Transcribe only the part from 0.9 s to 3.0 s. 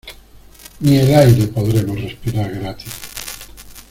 el aire podremos respirar gratis.